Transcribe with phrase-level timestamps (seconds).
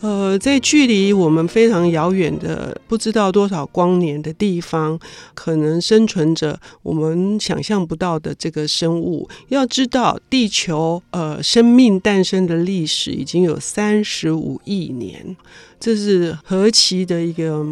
[0.00, 4.98] 呃，在距离我们非常遥远的不知道多少光年的地方，
[5.34, 9.28] 可能生存着我们想象不到的这个生物。
[9.48, 15.36] 要知道，地球呃生命诞生的历史已经有三十五亿年，
[15.80, 17.64] 这是何其的一个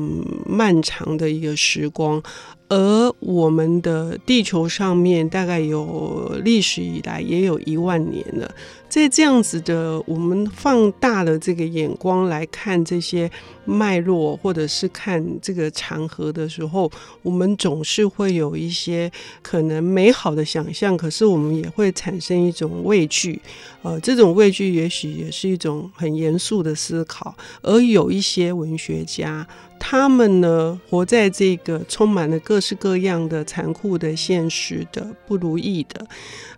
[0.45, 2.21] 漫长的一个时光。
[2.69, 8.51] 而我们的地球上面大概有历史以来也有一万年了。
[8.89, 13.31] 在这样子的，我们放大了这个眼光来看这些
[13.65, 16.91] 脉络，或者是看这个长河的时候，
[17.23, 19.11] 我们总是会有一些
[19.43, 23.41] 可能美好的想象，可是我们也会产生一种畏惧。
[23.83, 27.37] 呃，这种畏惧也许也是一种很严肃的思考。
[27.63, 29.47] 而有一些文学家，
[29.89, 36.05] 他们呢，活在这个充满了各式各样的残酷的现实的不如意的。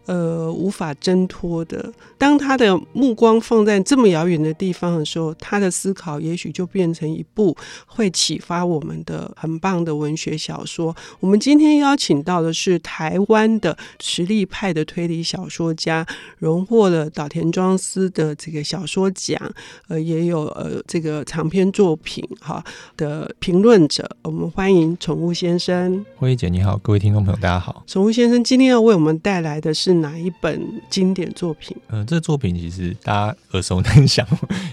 [0.07, 1.93] 呃，无法挣脱的。
[2.17, 10.97] 当他的目光放在这么遥远的地方的时候，他的思考也许就变成一部会启发我们的很棒的文学小说。
[11.21, 16.07] 我们今天邀请到的是台湾的实力派的推理小说家，
[16.39, 19.39] 荣获了岛田庄司的这个小说奖，
[19.89, 22.65] 呃，也有呃这个长篇作品哈
[22.97, 24.09] 的评论者。
[24.23, 26.03] 我们欢迎宠物先生。
[26.17, 27.85] 慧姐你好，各位听众朋友大家好。
[27.87, 29.99] 宠物先生今天要为我们带来的是。
[29.99, 31.77] 哪一本经典作品？
[31.89, 34.25] 嗯、呃，这个作品其实大家耳熟能详，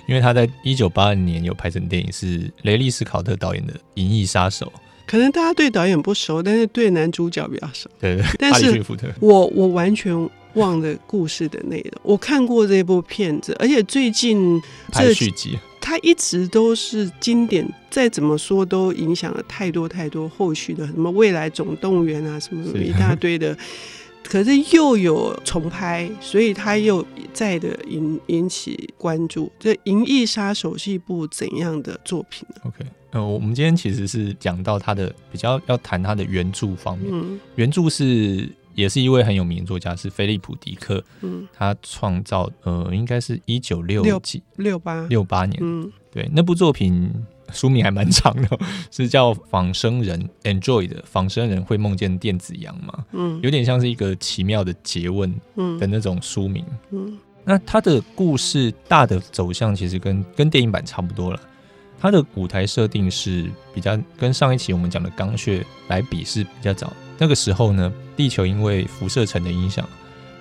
[0.08, 4.68] 因为他在一九八二年有拍成电影，是雷利斯考特导演的《银翼杀手》。
[5.08, 7.90] 可能大家对导演不熟，但是对男主角比较熟。
[8.00, 8.80] 对对，但是
[9.20, 10.14] 我我完全
[10.54, 12.02] 忘了故事的内容。
[12.04, 17.64] 我看过这部片子，而且最近拍续集，它一直都是经典。
[17.92, 23.56] 再怎么说，都影响了太多太多后续的什么《未来总动员》啊，什么一大堆的。
[24.24, 29.52] 可是又有重拍，所以他又再的引引起关注。
[29.60, 37.08] 这《银翼杀手》是一部怎样的作品呢？OK，呃，我们今天其实是讲到他的比较要谈他的原著方面。
[37.14, 41.04] 嗯，原著是也是一位很有名的作家，是菲利普·迪克。
[41.22, 45.58] 嗯，他创造呃，应该是一九六几六八六八年。
[45.62, 47.12] 嗯，对，那部作品。
[47.54, 48.60] 书名还蛮长的，
[48.90, 53.06] 是叫《仿生人 Enjoy》的仿生人会梦见电子羊吗？
[53.12, 55.32] 嗯，有点像是一个奇妙的诘问
[55.80, 56.66] 的那种书名。
[56.90, 61.40] 嗯，那他的故事大的走向其实跟跟电影版差不多了。
[62.00, 66.92] 它的舞台设定是比较跟上一期我们讲的《钢血》来比是比较早。
[67.20, 69.88] 那个时候呢，地球因为辐射层的影响，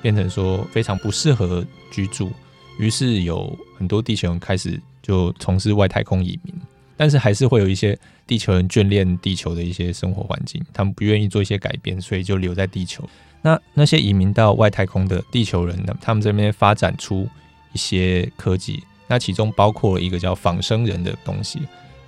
[0.00, 2.32] 变成说非常不适合居住，
[2.78, 6.54] 于是有很多地球人开始就从事外太空移民。
[6.96, 13.02] 但是还是会有一些地球人眷恋地球的一些生活环境，他们不愿意做一些改变，所以就留在地球。
[13.42, 15.96] 那那些移民到外太空的地球人呢？
[16.00, 17.28] 他们这边发展出
[17.72, 21.58] 一些科技，那其中包括了一个叫仿生人的东西。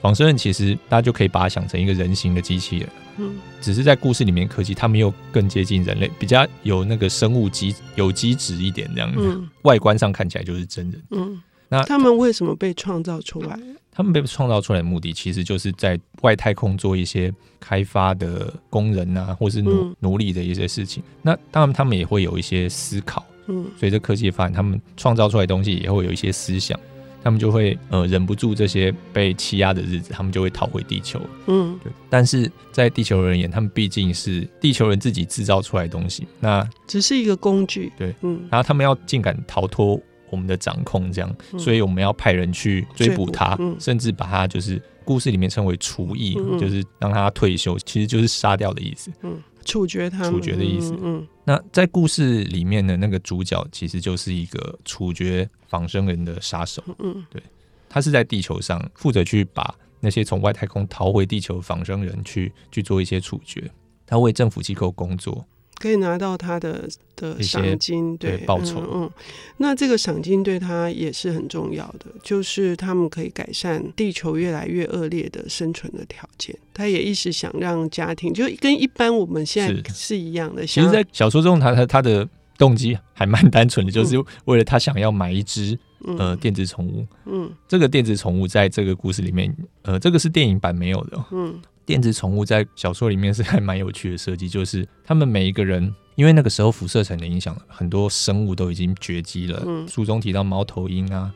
[0.00, 11.42] 仿生人其实大家就可以把它想成一个人形的机器人，嗯，只是在故事里面科技，他们又更接近人类，比较有那个生物机有机质一点这样子，嗯，外观上看起来就是真人，嗯。
[11.68, 13.58] 那他们为什么被创造出来？
[13.90, 21.02] 他们被创造出来的目的，其实就是在外太空做一些开发的工人啊，或是奴奴隶的一些事情。
[21.02, 23.26] 嗯、那当然，他们也会有一些思考。
[23.48, 26.78] 嗯，随着科技的发展，他们创造出来的东西也会有一些思想。
[27.26, 31.20] 他们就会呃忍不住这些被欺压的日子，他们就会逃回地球。
[31.48, 31.92] 嗯，对。
[32.08, 37.92] 但是在地球人而言，他们毕竟是地球人自己制造出来的东西，那只是一个工具。
[37.98, 38.46] 对，嗯。
[38.48, 40.00] 然后他们要竟敢逃脱。
[40.28, 49.08] 我们的掌控这样，所以我们要派人去追捕他，嗯、甚至把他就是故事里面称为厨役，嗯、就是让他退休，其实就是杀掉的意思。
[49.22, 50.92] 嗯，处决他，处决的意思。
[50.94, 56.82] 嗯，嗯，那在故事里面的那个主角，其实就是一个处决仿生人的杀手。
[57.00, 57.42] 嗯，对，
[57.88, 63.70] 他是在地球上负责去把那些从外太空逃回地球仿生人去去做一些处决，
[64.06, 65.44] 他为政府机构工作。
[65.78, 68.80] 可以拿到他的的赏金，对，对报酬。
[68.80, 69.10] 嗯，嗯，
[69.58, 76.56] 那这个赏金对他也是很重要的，就是他们可以改善地球越来越恶劣的生存的条件。
[76.72, 80.66] 他也一直想让家庭，就跟一般我们现在是一样的。
[80.66, 85.78] 其实，在小说中他，他他他的动机还蛮单纯的，就是为了他想要买一只
[86.18, 87.06] 呃电子宠物。
[87.26, 91.24] 嗯，这个电子宠物在这个故事里面，呃，这个是电影版没有的。
[91.32, 91.60] 嗯。
[91.86, 99.62] 电子宠物在小说里面是还蛮有趣的设计，就是他们每一个人因为那个时候辐射层的影响，很多生物都已经绝迹了。
[99.64, 101.32] 嗯，书中提到猫头鹰啊，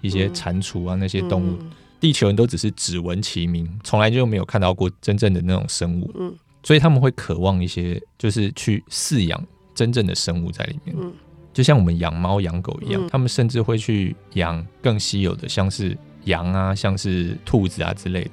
[0.00, 1.70] 一些蟾蜍啊，那些动物，嗯、
[2.00, 6.10] 地球人都只是只闻其名，从来就没有看到过真正的那种生物。
[6.18, 10.96] 嗯，所以他们会渴望一些，就是去饲养真正的生物在里面。
[10.98, 11.12] 嗯，
[11.52, 15.94] 就像我们养猫养狗一样，嗯、他们甚至会去养更稀有的，像是
[16.24, 18.30] 羊啊，像是兔子啊之类的。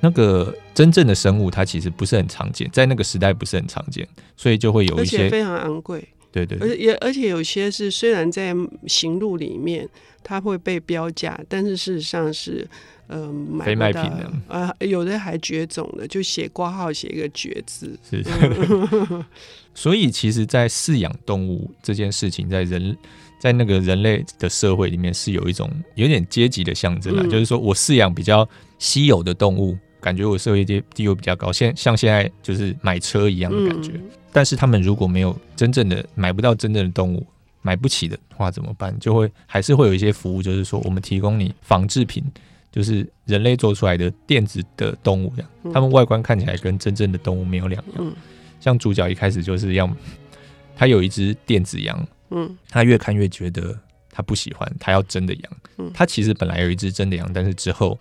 [0.00, 4.06] 那个真正的生物，它其实不是很常见，在那个时代不是很常见，
[4.36, 6.06] 所以就会有一些非常昂贵。
[6.32, 8.54] 对对，而且也而且有些是虽然在
[8.86, 9.88] 行路里面
[10.22, 12.64] 它会被标价，但是事实上是
[13.08, 17.98] 呃买非卖品的啊、呃，有的还绝种的，就写挂号写一个绝字。
[18.08, 18.24] 是，
[19.74, 22.96] 所以其实，在饲养动物这件事情，在人
[23.40, 28.48] 在那个人类的社会里面，是有一种有点阶级的象征啦，嗯、就是说我饲养比较
[28.78, 29.76] 稀有的动物。
[30.00, 33.92] 感觉我社会地地位比较高，现像现在就是买车一样的感觉。
[33.94, 37.26] 嗯、但是他们如果没有真正的买不到真正的动物，
[37.62, 38.98] 买不起的话怎么办？
[38.98, 42.24] 就会还是会有一些服务，就是说我们提供你仿制品，
[42.72, 47.94] 就是人类做出来的电子的动物这样，嗯、他们外观看起来跟真正的动物没有两样。
[47.98, 48.12] 嗯、
[48.58, 49.88] 像主角一开始就是要，
[50.74, 53.78] 他有一只电子羊，嗯，他越看越觉得
[54.10, 55.52] 他不喜欢，他要真的羊。
[55.78, 57.98] 嗯、他其实本来有一只真的羊，但是之后。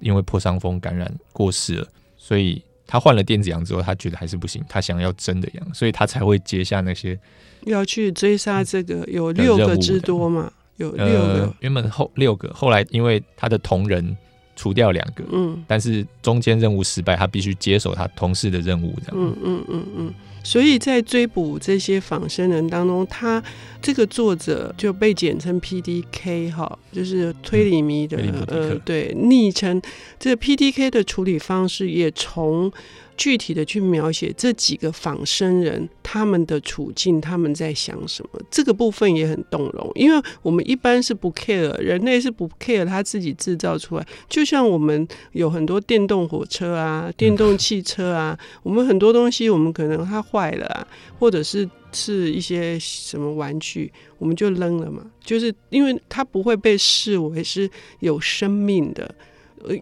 [0.00, 1.86] 因为破伤风感染过世了，
[2.16, 7.18] 所以他换了电子羊之后，他觉得还是不行，他想要真的羊，所以他才会接下那些
[7.66, 14.16] 要去追杀这个有六个之多嘛，有六个、呃，原本后六个，后来因为他的同仁
[14.60, 20.14] 除掉两个，嗯，但是中间任务失败，他必须接手他同事的任务，这样，嗯嗯嗯嗯。
[20.44, 23.42] 所以在追捕这些仿生人当中，他
[23.80, 29.80] 这个作者就被简称 PDK 哈，就是推理迷的、嗯、呃对昵称。
[30.18, 32.70] 这个 PDK 的处理方式也从
[33.20, 39.92] 具体的去描写这几个仿生人他们的处境，他们在想什么，这个部分也很动容。
[39.94, 44.06] 因为我们一般是不 care，人类是不 care 他自己制造出来。
[44.26, 50.86] 就像我们有很多电动火车啊、电动汽车啊，我们很多东西我们可能它坏了啊，
[51.18, 55.04] 或者是是一些什么玩具，我们就扔了嘛。
[55.22, 57.68] 就是因为它不会被视为是
[57.98, 59.14] 有生命的。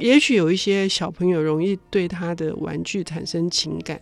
[0.00, 4.00] 也许有一些小朋友容易对他的玩具产生情感，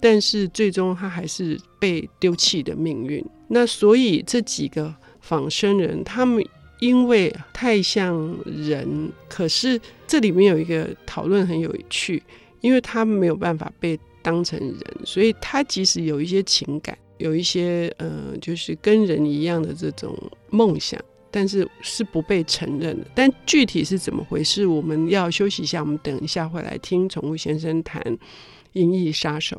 [0.00, 3.24] 但是最终他还是被丢弃的命运。
[3.48, 6.44] 那所以这几个仿生人，他们
[6.80, 12.22] 因为太像人，可是这里面有一个讨论很有趣，
[12.60, 20.16] 因为他们没有办法被当成人，所以他即使有一些情感，有一些呃，就是跟人一样的这种
[20.50, 21.00] 梦想。
[21.36, 24.64] 但是是不被承认的，但具体是怎么回事？
[24.64, 28.00] 我们要休息一下，我们等一下会来听宠物先生谈
[28.74, 29.56] 《银翼杀手》。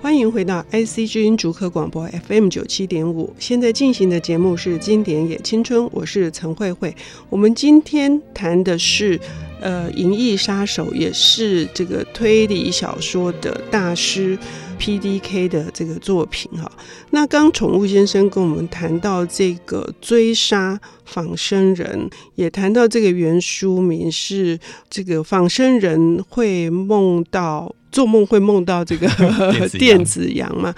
[0.00, 6.94] 欢迎回到 IC 之音竹科广播 FM 九七点五，现在进行的节目是《经典也青春》，我是陈慧慧。
[7.28, 9.18] 我们今天谈的是。
[9.60, 14.38] 呃，《银翼杀手》也是这个推理小说的大师
[14.78, 16.70] PDK 的这个作品哈。
[17.10, 24.56] 那刚宠物先生跟我们谈到这个追杀仿生人，也谈到这个原书名是
[24.88, 29.08] 这个仿生人会梦到做梦会梦到这个
[29.78, 30.74] 电子羊嘛？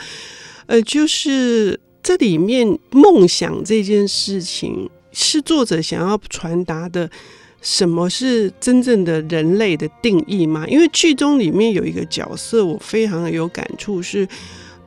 [0.66, 7.10] 呃，就是这里面梦想这件事情是作者想要传达的。
[7.62, 10.66] 什么是真正的人类的定义吗？
[10.66, 14.26] 因为剧中里面有一个角色，我非常有感触，是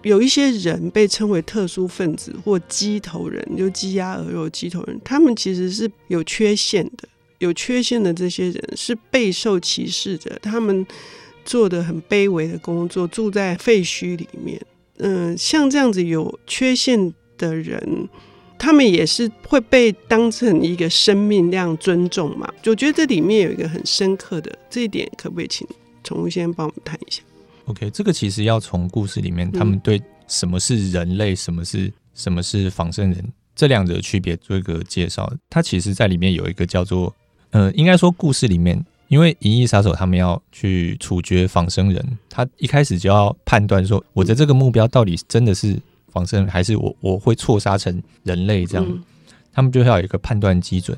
[0.01, 10.84] 有一些人被称为特殊分子或鸡头人，就鸡鸭鹅肉鸡头人，他们其实是有缺陷的，有缺陷的这些人是备受歧视的，他们
[11.46, 14.62] 做的很卑微的工作，住在废墟里面，
[14.98, 18.10] 嗯，像这样子有缺陷的人。
[18.60, 22.50] 他们也是会被当成一个生命那样尊重嘛？
[22.62, 25.68] 就觉得这里面有一个很深刻的这一点，可不可以请
[26.02, 27.22] 宠物先帮我们谈一下
[27.66, 35.30] ？OK，这个其实要从故事里面，他们对什么是人类，什么是什么是仿生人这两者区别做一个介绍。
[35.50, 37.14] 它其实在里面有一个叫做，
[37.50, 38.82] 呃，应该说故事里面，
[39.13, 45.79] 因为银翼杀手他们要去处决仿生人，他一开始就要判断说，我的这个目标到底真的是。
[46.13, 49.01] 仿生人还是我我会错杀成人类这样，嗯、
[49.51, 50.96] 他们就要有一个判断基准。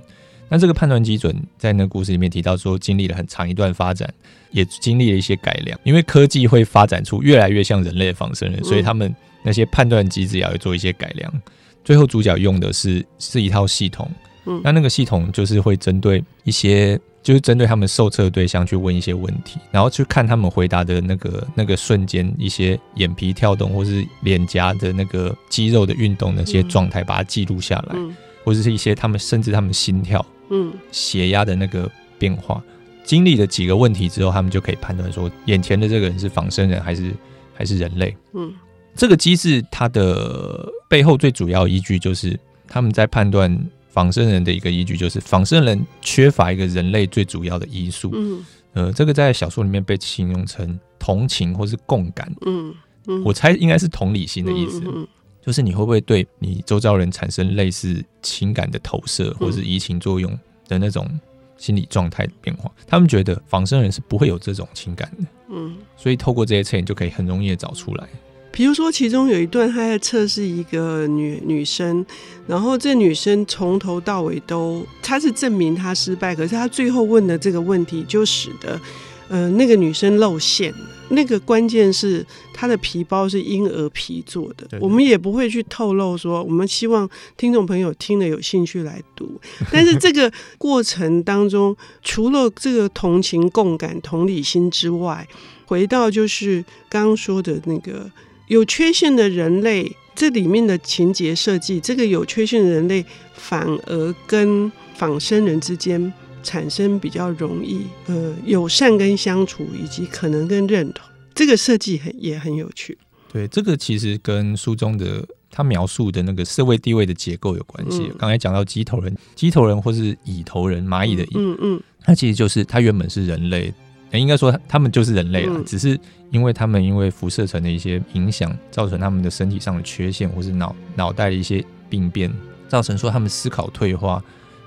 [0.49, 4.13] 那这个判断基准在那个故事里面提到说，经历了很长一段发展，
[4.51, 5.79] 也经历了一些改良。
[5.85, 11.41] 因为科技会发展出越来越像人类的仿生人，所以他们那些判断机制也要做一些改良。
[11.85, 14.11] 最后主角用的是是一套系统，
[14.45, 32.63] 嗯，那那个系统就是会针对一些，就是针对他们受测对象去问一些问题，然后去看他们回答的那个那个瞬间一些眼皮跳动或是脸颊的那个肌肉的运动那些状态，把它记录下来，嗯，或者是一些他们甚至他们心跳，嗯，血压的那个变化，
[33.03, 37.11] 经历了几个问题之后，他们就可以判断说，眼前的这个人是仿生人还是
[37.53, 38.53] 还是人类，嗯。
[38.97, 43.53] 这个机制它的背后最主要依据就是他们在判断
[43.95, 48.11] 仿生人的一个依据就是仿生人缺乏一个人类最主要的因素。
[48.13, 52.29] 嗯，呃，这个在小说里面被形容成同情或是共感。
[52.45, 52.75] 嗯
[53.07, 55.07] 嗯，我猜应该是同理心的意思，嗯
[55.41, 60.29] 就是你会不会对你周遭人产生类似情感的投射或是移情作用
[60.67, 61.07] 的那种
[61.55, 62.69] 心理状态的变化？
[62.85, 65.27] 他们觉得仿生人是不会有这种情感的。
[65.51, 68.09] 嗯，所以透过这些测验就可以很容易的找出来。
[68.55, 72.05] 比如说，其中有一段他在测试一个女女生，
[72.47, 78.79] 然后这女生从头到尾都，他是证明她失败，可是他最后问的这个问题就使得，
[79.27, 80.73] 呃，那个女生露馅。
[81.09, 89.39] 那个关键是她的皮包是婴儿皮做的，我们也不会去透露说，我们希望听众朋友听了有兴趣来读。
[89.69, 95.27] 但是这个过程当中，除了这个同情、共感、同理心之外，
[95.65, 98.09] 回到就是刚刚说的那个。
[98.47, 112.97] 有缺陷的人类，这里面的情节设计，这个有缺陷的人类反而跟仿生人之间产生比较容易呃友善跟相处，以及可能跟认同，这个设计很也很有趣。
[113.33, 118.03] 对，这个其实跟书中的他描述的那个社会地位的结构有关系。
[118.03, 123.73] 嗯、刚才讲到鸡头人，鸡头人或是蚁头人，蚂蚁的蚁，嗯嗯，它其实就是它原本是人类。
[124.19, 125.99] 应该说，他们就是人类了，只是
[126.31, 132.31] 因为他们因为辐射层的一些影响，造成他们的身体上的缺陷，或是脑脑袋的一些病变，
[132.67, 134.23] 造成说他们思考退化，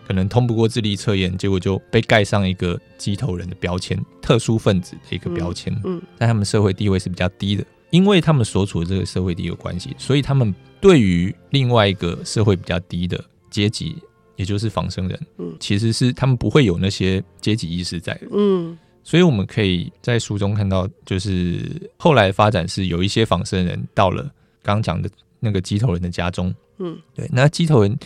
[0.07, 5.75] 可能通不过智力测验，结果就被盖上一个鸡头人的标签，特殊分子的一个标签。
[5.85, 13.97] 嗯，但他们社会地位是比较低的，因为他们所处的这个社会地位关系，所以他们对于另外一个社会比较低的阶级，
[14.37, 18.29] 也就是仿生人，嗯，其实是他们不会有那些阶级意识在的。
[18.33, 18.79] 嗯。
[19.09, 21.63] 所以我们可以在书中看到，就是
[21.97, 24.23] 后来发展是有一些仿生人到了
[24.63, 25.09] 刚刚讲的
[25.41, 27.99] 那个鸡头人的家中，嗯，对，那鸡头人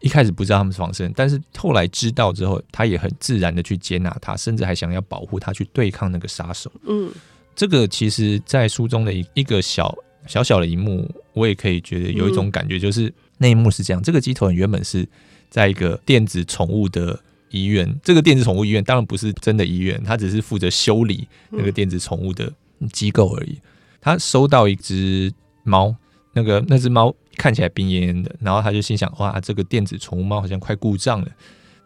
[0.00, 7.10] 一开始不知道他们是仿生人，但是后来知道之后，他也很自然的去接纳他，甚至还想要保护他，去对抗那个杀手，嗯，
[7.54, 9.94] 这个其实，在书中的一一个小
[10.26, 15.06] 小小的一幕，我也可以觉得有一种感觉，就是那一幕是这样，这个鸡头人原本是
[15.50, 17.20] 在一个电子宠物的。
[17.56, 22.52] 医院，这个电子宠物医院当然不是真的医院，它只是负责修理那个电子宠物的
[22.92, 23.58] 机构而已。
[24.00, 25.32] 他收到一只
[25.64, 25.94] 猫，
[26.32, 31.28] 那个那只猫看起来病恹恹的，然后他就心想：哇，这个电子宠物猫好像快故障了。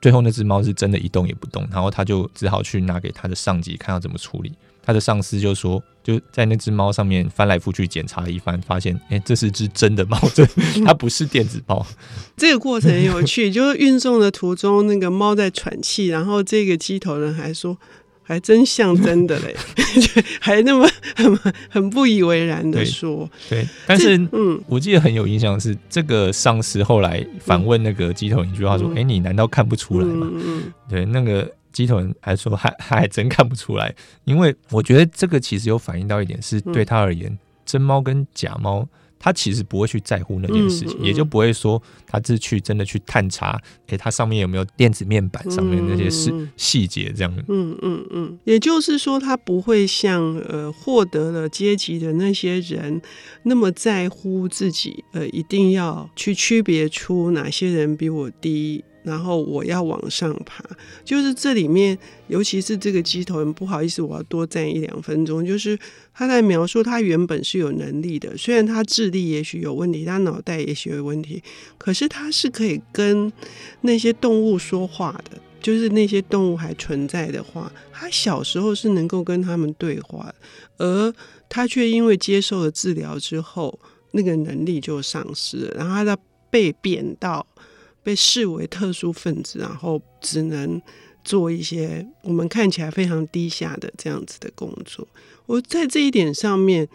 [0.03, 4.53] 最后那只猫是真的一动也不动，然后他就只好去拿给他的上级看要怎么处理。
[4.83, 10.47] 他的上司就说，就在那只猫上面翻来覆去检查了一番，发现，哎、欸，这是只真的猫， 这
[10.85, 11.87] 它不是电子猫。
[12.37, 17.77] 这个过程很有趣，就是运送的途中，那个猫在喘气，然后这个机头人还说，
[18.23, 19.55] 还真像真的嘞，
[20.41, 21.37] 还那么很
[21.69, 23.63] 很不以为然的说对。
[23.63, 30.27] 对，但是，嗯，我记得很有印象的是，这个上司后来反问那个机头一句话说，哎、你难道看不出来吗？
[30.33, 31.51] 嗯，对，那个。
[31.73, 47.33] 鸡头人还说还还真看不出来，因为我觉得这个其实有反映到一点，是对他而言，真猫跟假猫，他其实不会去在乎那件事情，也就不会说他是去真的去探查，诶，它上面有没有电子面板上面那些细细节这样。
[47.49, 53.01] 嗯嗯嗯，也就是说，他不会像呃获得了阶级的那些人
[53.45, 58.83] 那么在乎自己，呃，一定要去区别出哪些人比我低。
[59.03, 60.63] 然后我要往上爬，
[61.05, 65.45] 就是这里面，尤其是这个鸡头，不好意思，我要多站一两分钟。
[65.45, 65.79] 就是
[66.13, 71.43] 他在描述他原本是有能力的，虽然他智力也许有问题，他脑袋也许有问题，
[71.79, 73.33] 可是他是可以跟
[73.81, 80.31] 那些动物说话的，就是那些动物还存在的话，他小时候是能够跟他们对话，
[80.77, 81.15] 而
[81.49, 83.81] 他却因为接受了治疗之后，
[84.11, 86.19] 那个能力就丧失了，然后他在
[86.51, 87.47] 被贬到。
[88.03, 90.81] 被视为特殊分子，然后只能
[91.23, 95.07] 做一些我们看起来非常低下的这样子的工作。
[95.47, 96.89] 我在这一点上面，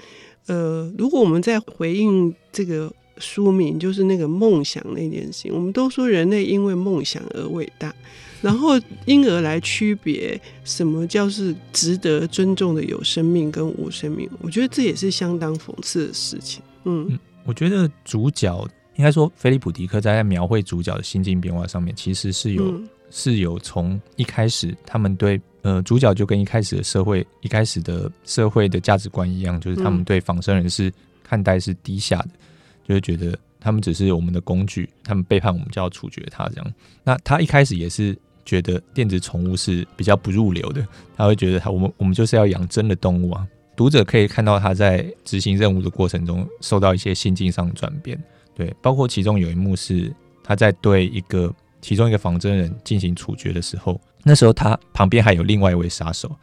[0.47, 7.93] 呃，如果我们在回应这个书名，就是那个梦想那件事情，我们都说人类因为梦想而伟大，
[8.41, 14.29] 然后因而来区别什么叫是值得尊重的有生命跟无生命。
[14.41, 16.63] 我觉得这也是相当讽刺的事情。
[16.85, 18.67] 嗯，我觉得主角。
[18.95, 30.91] 应该说，菲利普·迪克在描绘主角的心境变化上面，其实是有、嗯、是有从一开始他们对呃主角就跟一开始的社会一开始的社会的价值观一样，就是他们对仿生人是
[31.23, 32.39] 看待是低下的，嗯、
[32.87, 36.73] 就是觉得他们只是我们的工具，他们背叛我们就要处决他这样。
[37.03, 40.87] 那他一开始也是觉得电子宠物是比较不入流的，
[41.17, 43.45] 他会觉得他我们我们就是要养真的动物啊。
[43.75, 48.17] 读者可以看到他在执行任务的过程中受到一些心境上的转变。
[48.55, 56.33] 对，包括其中有一幕是他在对一个其中一个仿真人进行处决的时候，那时候他旁边还有另外一位杀手，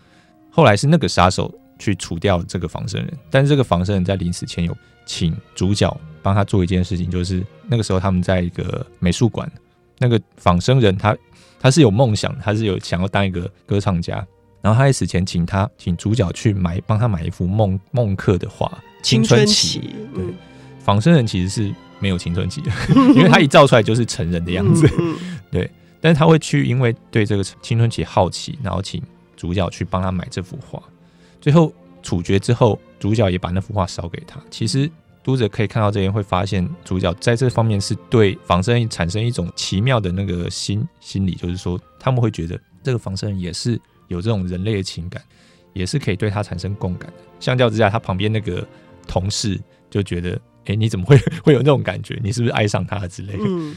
[0.50, 4.76] 后来是那个杀手去除掉这个仿生人，但是这个仿生人在临死前有
[5.06, 9.50] 请主角帮他做一件事情，就是那个时候他们在一个美术馆，
[9.98, 11.16] 那个仿生人他
[11.58, 14.16] 他是有梦想，他是有想要当一个歌唱家，
[14.60, 18.66] 然后他在死前请他请主角去买帮他买一幅梦梦克的画
[19.02, 19.80] 《青春期》，
[20.14, 20.22] 对，
[20.78, 21.74] 仿生人其实是。
[22.02, 22.70] 没有青春期的，
[23.14, 24.86] 因为他一照出来就是成人的样子，
[25.50, 25.70] 对。
[26.00, 29.00] 但是他会去，因为对这个青春期好奇，然后请
[29.36, 30.82] 主角去帮他买这幅画。
[31.40, 34.40] 最后处决之后，主角也把那幅画烧给他。
[34.50, 34.90] 其实
[35.22, 45.22] 读者可以看到这边，会发现主角在这方面是对仿生人产生一种奇妙的那个心心理，就是说他们会觉得这个仿生人也是有这种人类的情感，
[45.72, 47.18] 也是可以对他产生共感的。
[47.38, 48.66] 相较之下，他旁边那个
[49.06, 49.56] 同事
[49.88, 50.36] 就觉得。
[50.66, 52.18] 哎，你怎么会 会有那种感觉？
[52.22, 53.44] 你是不是爱上他之类的？
[53.46, 53.74] 嗯，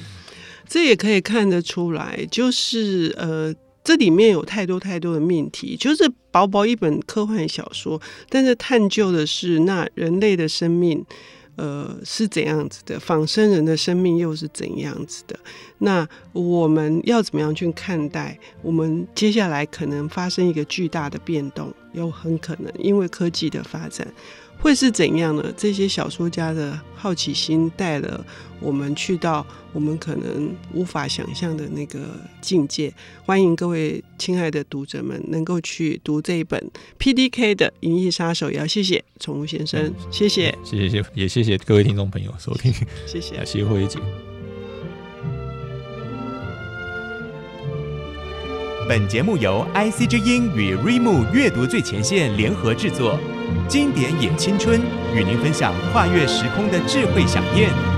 [0.67, 11.03] 这也可以看得出来，就是呃，这里面有太多太多的命题，就是薄薄一本科幻小说，但是探究的是那人类的生命，
[11.55, 15.39] 呃，是怎样子的，仿生人的生命又是怎样子的？
[15.79, 18.37] 那我们要怎么样去看待？
[18.61, 24.07] 我们接下来可能发生一个巨大的变动，有很可能因为科技的发展。
[24.59, 25.53] 会是怎样呢？
[25.55, 28.25] 这些小说家的好奇心带了
[28.59, 31.99] 我们去到我们可能无法想象的那个
[32.41, 32.91] 境界。
[33.23, 38.47] 欢迎各位亲爱的读者们能够去读这一本 PDK 的《银翼杀手》。
[38.51, 42.73] 也要谢谢宠物先生，谢谢，谢谢谢，也谢谢各位听众朋友收听，
[43.05, 43.99] 谢谢，谢谢慧姐。
[48.87, 53.19] 本节目由 IC 之音与瑞木阅读最前线联合制作。
[53.67, 54.79] 经典演青春，
[55.13, 57.94] 与您分享跨越时空的智慧想念。